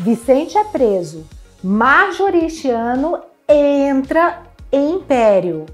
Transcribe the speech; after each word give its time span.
Vicente 0.00 0.56
é 0.56 0.64
preso. 0.64 1.26
Marjoristiano 1.62 3.20
entra 3.46 4.44
em 4.72 4.92
Império. 4.92 5.66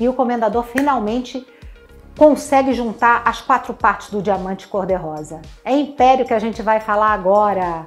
E 0.00 0.08
o 0.08 0.14
comendador 0.14 0.64
finalmente 0.64 1.46
consegue 2.16 2.72
juntar 2.72 3.20
as 3.26 3.42
quatro 3.42 3.74
partes 3.74 4.08
do 4.08 4.22
diamante 4.22 4.66
cor-de-rosa. 4.66 5.42
É 5.62 5.76
Império 5.76 6.24
que 6.24 6.32
a 6.32 6.38
gente 6.38 6.62
vai 6.62 6.80
falar 6.80 7.10
agora. 7.10 7.86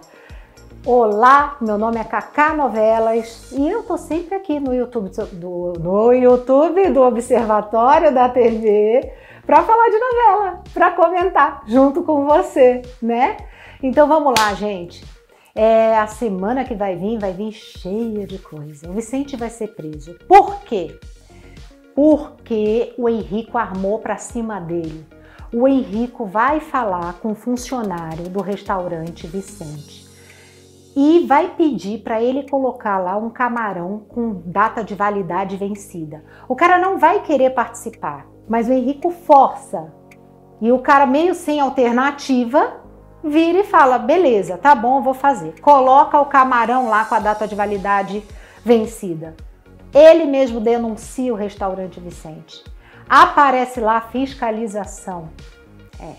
Olá, 0.85 1.57
meu 1.59 1.75
nome 1.75 1.99
é 1.99 2.03
Cacá 2.03 2.53
Novelas 2.53 3.51
e 3.51 3.67
eu 3.67 3.81
tô 3.81 3.97
sempre 3.97 4.35
aqui 4.35 4.59
no 4.59 4.75
YouTube 4.75 5.09
do, 5.33 5.73
no 5.79 6.13
YouTube 6.13 6.87
do 6.91 7.01
Observatório 7.01 8.13
da 8.13 8.29
TV 8.29 9.11
para 9.43 9.63
falar 9.63 9.89
de 9.89 9.97
novela, 9.97 10.63
para 10.71 10.91
comentar 10.91 11.63
junto 11.65 12.03
com 12.03 12.27
você, 12.27 12.83
né? 13.01 13.37
Então 13.81 14.07
vamos 14.07 14.39
lá, 14.39 14.53
gente. 14.53 15.18
É, 15.55 15.97
a 15.97 16.07
semana 16.07 16.63
que 16.63 16.75
vai 16.75 16.95
vir 16.95 17.19
vai 17.19 17.33
vir 17.33 17.51
cheia 17.51 18.25
de 18.25 18.37
coisa. 18.37 18.89
O 18.89 18.93
Vicente 18.93 19.35
vai 19.35 19.49
ser 19.49 19.75
preso. 19.75 20.15
Por 20.27 20.61
quê? 20.61 20.99
Porque 21.95 22.93
o 22.97 23.09
Henrico 23.09 23.57
armou 23.57 23.99
para 23.99 24.17
cima 24.17 24.59
dele. 24.59 25.05
O 25.53 25.67
Henrico 25.67 26.25
vai 26.25 26.59
falar 26.59 27.13
com 27.19 27.31
o 27.31 27.35
funcionário 27.35 28.29
do 28.29 28.41
restaurante 28.41 29.25
Vicente 29.25 30.07
e 30.95 31.25
vai 31.25 31.55
pedir 31.55 31.99
para 31.99 32.21
ele 32.21 32.49
colocar 32.49 32.97
lá 32.99 33.17
um 33.17 33.29
camarão 33.29 34.05
com 34.09 34.41
data 34.45 34.83
de 34.83 34.93
validade 34.93 35.55
vencida. 35.57 36.23
O 36.47 36.55
cara 36.55 36.77
não 36.77 36.97
vai 36.97 37.21
querer 37.21 37.51
participar, 37.51 38.27
mas 38.47 38.67
o 38.67 38.73
Henrico 38.73 39.09
força. 39.09 39.93
E 40.61 40.71
o 40.71 40.79
cara 40.79 41.05
meio 41.05 41.33
sem 41.33 41.59
alternativa 41.59 42.83
vira 43.23 43.59
e 43.59 43.63
fala: 43.63 43.97
"Beleza, 43.97 44.57
tá 44.57 44.73
bom, 44.75 45.01
vou 45.01 45.13
fazer". 45.13 45.59
Coloca 45.61 46.19
o 46.19 46.25
camarão 46.25 46.89
lá 46.89 47.05
com 47.05 47.15
a 47.15 47.19
data 47.19 47.47
de 47.47 47.55
validade 47.55 48.23
vencida. 48.63 49.35
Ele 49.93 50.25
mesmo 50.25 50.59
denuncia 50.59 51.33
o 51.33 51.37
restaurante 51.37 51.99
Vicente. 51.99 52.63
Aparece 53.09 53.79
lá 53.79 53.97
a 53.97 54.01
fiscalização. 54.01 55.29
É. 55.99 56.13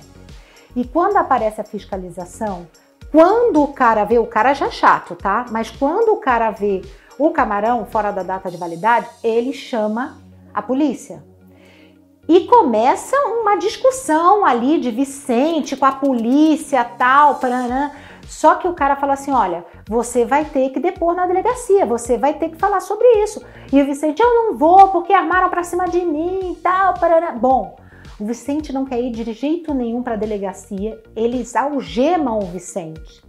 E 0.75 0.85
quando 0.85 1.17
aparece 1.17 1.61
a 1.61 1.65
fiscalização, 1.65 2.67
quando 3.11 3.63
o 3.63 3.73
cara 3.73 4.05
vê, 4.05 4.19
o 4.19 4.27
cara 4.27 4.55
já 4.55 4.67
é 4.67 4.71
chato, 4.71 5.15
tá? 5.15 5.47
Mas 5.51 5.71
quando 5.71 6.13
o 6.13 6.17
cara 6.19 6.51
vê 6.51 6.83
o 7.19 7.31
camarão 7.31 7.85
fora 7.87 8.11
da 8.11 8.23
data 8.23 8.51
de 8.51 8.57
validade, 8.57 9.09
ele 9.23 9.53
chama 9.53 10.19
a 10.55 10.63
polícia. 10.63 11.23
E 12.31 12.47
começa 12.47 13.17
uma 13.27 13.57
discussão 13.57 14.47
ali 14.47 14.79
de 14.79 14.93
Vicente 14.93 15.77
com 15.77 15.85
a 15.85 15.91
polícia, 15.91 16.85
tal, 16.85 17.41
paranã. 17.41 17.91
Só 18.29 18.55
que 18.55 18.69
o 18.69 18.73
cara 18.73 18.95
fala 18.95 19.15
assim: 19.15 19.33
olha, 19.33 19.65
você 19.89 20.25
vai 20.25 20.45
ter 20.45 20.71
que 20.71 20.79
depor 20.79 21.13
na 21.13 21.27
delegacia, 21.27 21.85
você 21.85 22.17
vai 22.17 22.35
ter 22.35 22.51
que 22.51 22.57
falar 22.57 22.79
sobre 22.79 23.05
isso. 23.15 23.45
E 23.73 23.83
o 23.83 23.85
Vicente, 23.85 24.23
eu 24.23 24.33
não 24.33 24.57
vou 24.57 24.91
porque 24.91 25.13
armaram 25.13 25.51
pra 25.51 25.65
cima 25.65 25.87
de 25.87 26.05
mim 26.05 26.53
e 26.53 26.55
tal, 26.63 26.95
paranã. 26.95 27.37
Bom, 27.37 27.77
o 28.21 28.25
Vicente 28.25 28.73
não 28.73 28.85
quer 28.85 29.01
ir 29.01 29.11
de 29.11 29.33
jeito 29.33 29.75
nenhum 29.75 30.01
para 30.01 30.15
a 30.15 30.17
delegacia, 30.17 31.03
eles 31.17 31.57
algemam 31.57 32.39
o 32.39 32.47
Vicente. 32.47 33.25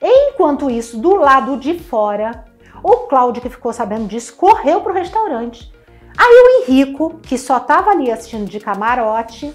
Enquanto 0.00 0.70
isso, 0.70 0.96
do 0.96 1.14
lado 1.14 1.58
de 1.58 1.78
fora, 1.78 2.46
o 2.82 3.00
Cláudio, 3.00 3.42
que 3.42 3.50
ficou 3.50 3.70
sabendo 3.70 4.08
disso, 4.08 4.34
correu 4.34 4.80
para 4.80 4.92
o 4.92 4.94
restaurante. 4.94 5.70
Aí 6.16 6.34
o 6.34 6.49
Henrico, 6.70 7.18
que 7.20 7.36
só 7.36 7.56
estava 7.56 7.90
ali 7.90 8.10
assistindo 8.12 8.48
de 8.48 8.60
camarote, 8.60 9.52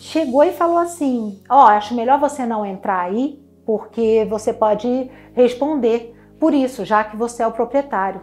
chegou 0.00 0.42
e 0.42 0.52
falou 0.52 0.78
assim: 0.78 1.42
Ó, 1.48 1.64
oh, 1.64 1.66
acho 1.66 1.94
melhor 1.94 2.18
você 2.18 2.46
não 2.46 2.64
entrar 2.64 3.00
aí, 3.00 3.38
porque 3.66 4.26
você 4.28 4.52
pode 4.52 5.10
responder 5.34 6.16
por 6.40 6.54
isso, 6.54 6.84
já 6.84 7.04
que 7.04 7.14
você 7.14 7.42
é 7.42 7.46
o 7.46 7.52
proprietário. 7.52 8.22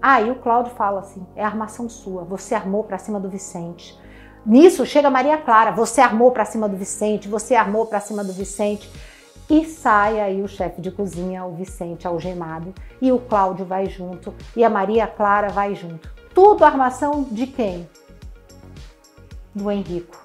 Aí 0.00 0.30
o 0.30 0.36
Cláudio 0.36 0.72
fala 0.74 1.00
assim: 1.00 1.26
é 1.36 1.44
armação 1.44 1.88
sua, 1.90 2.24
você 2.24 2.54
armou 2.54 2.84
para 2.84 2.96
cima 2.96 3.20
do 3.20 3.28
Vicente. 3.28 3.98
Nisso 4.46 4.86
chega 4.86 5.10
Maria 5.10 5.36
Clara, 5.36 5.70
você 5.70 6.00
armou 6.00 6.30
para 6.30 6.46
cima 6.46 6.68
do 6.68 6.76
Vicente, 6.76 7.28
você 7.28 7.54
armou 7.54 7.84
para 7.84 8.00
cima 8.00 8.24
do 8.24 8.32
Vicente. 8.32 8.90
E 9.50 9.64
sai 9.64 10.20
aí 10.20 10.42
o 10.42 10.48
chefe 10.48 10.80
de 10.80 10.90
cozinha, 10.90 11.44
o 11.44 11.54
Vicente 11.54 12.06
algemado, 12.06 12.74
e 13.00 13.10
o 13.10 13.18
Cláudio 13.18 13.64
vai 13.64 13.86
junto, 13.86 14.34
e 14.54 14.62
a 14.62 14.68
Maria 14.68 15.06
Clara 15.06 15.48
vai 15.48 15.74
junto. 15.74 16.17
Tudo 16.40 16.64
armação 16.64 17.26
de 17.28 17.48
quem? 17.48 17.90
Do 19.52 19.68
Henrico. 19.72 20.24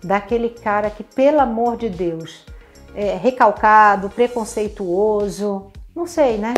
Daquele 0.00 0.48
cara 0.48 0.90
que, 0.90 1.02
pelo 1.02 1.40
amor 1.40 1.76
de 1.76 1.88
Deus, 1.88 2.46
é 2.94 3.16
recalcado, 3.16 4.10
preconceituoso, 4.10 5.72
não 5.92 6.06
sei, 6.06 6.38
né? 6.38 6.54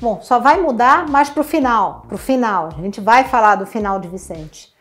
Bom, 0.00 0.18
só 0.20 0.40
vai 0.40 0.60
mudar 0.60 1.08
mais 1.08 1.30
pro 1.30 1.44
final, 1.44 2.04
pro 2.08 2.18
final. 2.18 2.70
A 2.76 2.82
gente 2.82 3.00
vai 3.00 3.22
falar 3.22 3.54
do 3.54 3.64
final 3.64 4.00
de 4.00 4.08
Vicente 4.08 4.74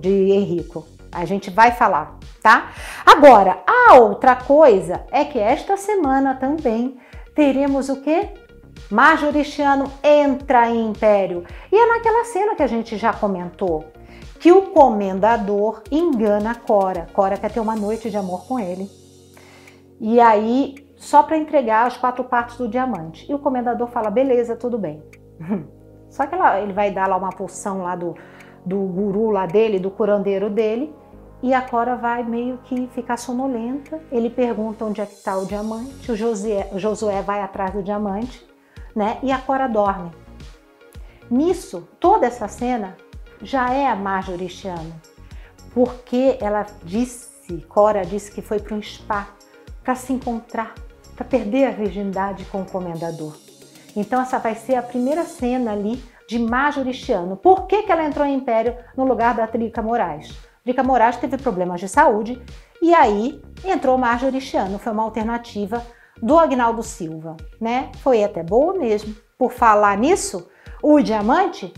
de 0.00 0.30
Henrico. 0.30 0.86
A 1.10 1.24
gente 1.24 1.50
vai 1.50 1.72
falar, 1.72 2.20
tá? 2.40 2.70
Agora, 3.04 3.64
a 3.66 3.94
outra 3.96 4.36
coisa 4.36 5.04
é 5.10 5.24
que 5.24 5.40
esta 5.40 5.76
semana 5.76 6.36
também 6.36 7.00
teremos 7.34 7.88
o 7.88 8.00
quê? 8.00 8.28
Majoristiano 8.90 9.90
entra 10.02 10.70
em 10.70 10.88
império. 10.88 11.44
E 11.70 11.76
é 11.76 11.86
naquela 11.86 12.24
cena 12.24 12.54
que 12.54 12.62
a 12.62 12.66
gente 12.66 12.96
já 12.96 13.12
comentou 13.12 13.84
que 14.38 14.52
o 14.52 14.70
comendador 14.70 15.82
engana 15.90 16.54
Cora. 16.54 17.06
Cora 17.12 17.36
quer 17.36 17.50
ter 17.50 17.60
uma 17.60 17.74
noite 17.74 18.10
de 18.10 18.16
amor 18.16 18.46
com 18.46 18.58
ele. 18.58 18.88
E 20.00 20.20
aí, 20.20 20.76
só 20.96 21.22
para 21.22 21.36
entregar 21.36 21.86
as 21.86 21.96
quatro 21.96 22.24
partes 22.24 22.56
do 22.56 22.68
diamante. 22.68 23.30
E 23.30 23.34
o 23.34 23.38
comendador 23.38 23.88
fala: 23.88 24.10
beleza, 24.10 24.56
tudo 24.56 24.78
bem. 24.78 25.02
Só 26.10 26.26
que 26.26 26.34
ela, 26.34 26.58
ele 26.58 26.72
vai 26.72 26.90
dar 26.90 27.06
lá 27.06 27.18
uma 27.18 27.28
porção 27.28 27.82
lá 27.82 27.94
do, 27.94 28.14
do 28.64 28.78
guru 28.78 29.30
lá 29.30 29.44
dele, 29.44 29.78
do 29.78 29.90
curandeiro 29.90 30.48
dele, 30.48 30.90
e 31.42 31.52
a 31.52 31.60
Cora 31.60 31.96
vai 31.96 32.24
meio 32.24 32.58
que 32.64 32.86
ficar 32.88 33.18
sonolenta. 33.18 34.00
Ele 34.10 34.30
pergunta 34.30 34.86
onde 34.86 35.02
é 35.02 35.06
que 35.06 35.12
está 35.12 35.36
o 35.36 35.44
diamante, 35.44 36.10
o 36.10 36.14
o 36.74 36.78
Josué 36.78 37.20
vai 37.20 37.42
atrás 37.42 37.72
do 37.72 37.82
diamante, 37.82 38.42
né? 38.98 39.18
E 39.22 39.30
a 39.30 39.38
Cora 39.38 39.68
dorme. 39.68 40.10
Nisso, 41.30 41.88
toda 42.00 42.26
essa 42.26 42.48
cena 42.48 42.96
já 43.40 43.72
é 43.72 43.86
a 43.86 43.94
Marjorie 43.94 44.48
Chiano, 44.48 45.00
porque 45.72 46.36
ela 46.40 46.66
disse, 46.82 47.58
Cora 47.68 48.04
disse 48.04 48.32
que 48.32 48.42
foi 48.42 48.58
para 48.58 48.74
um 48.74 48.82
spa 48.82 49.28
para 49.84 49.94
se 49.94 50.12
encontrar, 50.12 50.74
para 51.14 51.24
perder 51.24 51.66
a 51.66 51.70
virgindade 51.70 52.44
com 52.46 52.62
o 52.62 52.70
comendador. 52.70 53.36
Então 53.94 54.20
essa 54.20 54.38
vai 54.38 54.56
ser 54.56 54.74
a 54.74 54.82
primeira 54.82 55.24
cena 55.24 55.72
ali 55.72 56.02
de 56.28 56.38
Majoristiano. 56.38 57.36
Por 57.36 57.66
que, 57.66 57.84
que 57.84 57.92
ela 57.92 58.04
entrou 58.04 58.26
em 58.26 58.34
Império 58.34 58.76
no 58.96 59.04
lugar 59.04 59.34
da 59.34 59.46
Trica 59.46 59.80
Moraes? 59.80 60.36
Trica 60.64 60.82
Moraes 60.82 61.16
teve 61.16 61.38
problemas 61.38 61.80
de 61.80 61.88
saúde 61.88 62.42
e 62.82 62.92
aí 62.92 63.40
entrou 63.64 63.96
Majoristiano. 63.96 64.78
Foi 64.78 64.92
uma 64.92 65.04
alternativa 65.04 65.82
do 66.22 66.38
Agnaldo 66.38 66.82
Silva, 66.82 67.36
né? 67.60 67.90
Foi 68.02 68.22
até 68.22 68.42
boa 68.42 68.74
mesmo. 68.74 69.14
Por 69.38 69.52
falar 69.52 69.96
nisso, 69.96 70.48
o 70.82 71.00
diamante, 71.00 71.72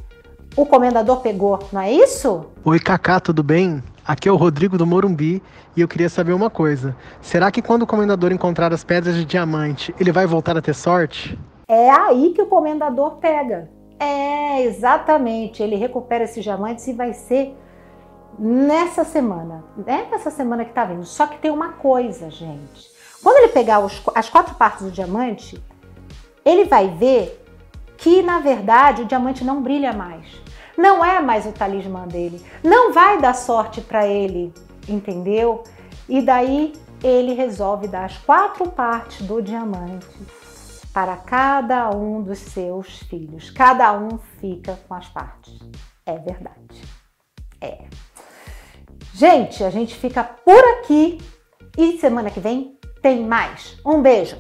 o 0.57 0.65
comendador 0.65 1.21
pegou, 1.21 1.59
não 1.73 1.81
é 1.81 1.93
isso? 1.93 2.47
Oi, 2.65 2.79
Cacá, 2.79 3.21
tudo 3.21 3.43
bem? 3.43 3.83
Aqui 4.05 4.29
é 4.29 4.33
o 4.33 4.37
Rodrigo 4.37 4.77
do 4.77 4.87
Morumbi 4.87 5.43
e 5.77 5.81
eu 5.81 5.87
queria 5.87 6.09
saber 6.09 6.33
uma 6.33 6.51
coisa. 6.51 6.97
Será 7.21 7.51
que 7.51 7.63
quando 7.63 7.83
o 7.83 7.87
comendador 7.87 8.33
encontrar 8.33 8.73
as 8.73 8.83
pedras 8.83 9.15
de 9.15 9.25
diamante, 9.25 9.95
ele 10.01 10.11
vai 10.11 10.27
voltar 10.27 10.57
a 10.57 10.63
ter 10.63 10.75
sorte? 10.75 11.39
É 11.69 11.91
aí 11.91 12.33
que 12.35 12.43
o 12.43 12.47
comendador 12.47 13.19
pega. 13.19 13.71
É, 14.01 14.63
exatamente. 14.63 15.63
Ele 15.63 15.77
recupera 15.77 16.25
esses 16.25 16.43
diamantes 16.43 16.89
e 16.89 16.93
vai 16.93 17.13
ser 17.13 17.57
nessa 18.37 19.05
semana. 19.05 19.65
É 19.87 20.11
nessa 20.11 20.31
semana 20.31 20.65
que 20.65 20.73
tá 20.73 20.85
vindo. 20.85 21.05
Só 21.05 21.27
que 21.27 21.39
tem 21.39 21.51
uma 21.51 21.75
coisa, 21.75 22.31
gente. 22.31 22.90
Quando 23.23 23.37
ele 23.39 23.53
pegar 23.53 23.81
os, 23.81 24.01
as 24.15 24.29
quatro 24.29 24.55
partes 24.55 24.85
do 24.85 24.91
diamante, 24.91 25.63
ele 26.45 26.65
vai 26.65 26.89
ver 26.89 27.45
que, 27.97 28.23
na 28.23 28.39
verdade, 28.39 29.03
o 29.03 29.05
diamante 29.05 29.45
não 29.45 29.63
brilha 29.63 29.93
mais. 29.93 30.27
Não 30.77 31.05
é 31.05 31.21
mais 31.21 31.45
o 31.45 31.53
talismã 31.53 32.07
dele. 32.07 32.43
Não 32.65 32.93
vai 32.93 33.21
dar 33.21 33.35
sorte 33.35 33.83
para 33.83 34.07
ele, 34.07 34.53
entendeu? 34.89 35.65
E 36.09 36.23
daí 36.23 36.73
ele 37.03 37.35
resolve 37.35 37.87
dar 37.87 38.07
as 38.07 38.17
quatro 38.19 38.69
partes 38.71 39.27
do 39.27 39.43
diamante 39.43 40.07
para 40.93 41.17
cada 41.17 41.91
um 41.91 42.23
dos 42.23 42.39
seus 42.39 43.01
filhos. 43.01 43.51
Cada 43.51 43.93
um 43.93 44.19
fica 44.41 44.79
com 44.89 44.95
as 44.95 45.09
partes. 45.09 45.59
É 46.07 46.17
verdade. 46.17 46.83
É. 47.61 47.85
Gente, 49.13 49.63
a 49.63 49.71
gente 49.71 49.95
fica 49.95 50.25
por 50.25 50.65
aqui 50.79 51.19
e 51.77 51.99
semana 51.99 52.31
que 52.31 52.41
vem 52.41 52.80
tem 53.01 53.25
mais. 53.25 53.77
Um 53.85 54.03
beijo. 54.03 54.37